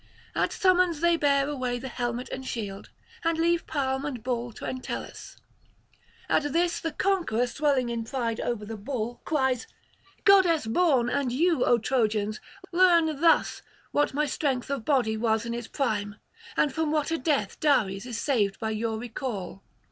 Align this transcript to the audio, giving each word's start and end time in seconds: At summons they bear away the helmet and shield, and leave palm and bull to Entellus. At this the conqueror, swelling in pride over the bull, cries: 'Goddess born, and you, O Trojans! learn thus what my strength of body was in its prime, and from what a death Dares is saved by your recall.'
At 0.33 0.51
summons 0.51 0.99
they 0.99 1.15
bear 1.15 1.47
away 1.47 1.77
the 1.77 1.87
helmet 1.87 2.27
and 2.31 2.43
shield, 2.43 2.89
and 3.23 3.37
leave 3.37 3.67
palm 3.67 4.03
and 4.03 4.23
bull 4.23 4.51
to 4.53 4.65
Entellus. 4.65 5.37
At 6.27 6.51
this 6.53 6.79
the 6.79 6.91
conqueror, 6.91 7.45
swelling 7.45 7.89
in 7.89 8.03
pride 8.05 8.39
over 8.39 8.65
the 8.65 8.77
bull, 8.77 9.21
cries: 9.25 9.67
'Goddess 10.23 10.65
born, 10.65 11.07
and 11.07 11.31
you, 11.31 11.63
O 11.63 11.77
Trojans! 11.77 12.39
learn 12.71 13.21
thus 13.21 13.61
what 13.91 14.11
my 14.15 14.25
strength 14.25 14.71
of 14.71 14.83
body 14.85 15.15
was 15.17 15.45
in 15.45 15.53
its 15.53 15.67
prime, 15.67 16.15
and 16.57 16.73
from 16.73 16.89
what 16.89 17.11
a 17.11 17.19
death 17.19 17.59
Dares 17.59 18.07
is 18.07 18.19
saved 18.19 18.59
by 18.59 18.71
your 18.71 18.97
recall.' 18.97 19.61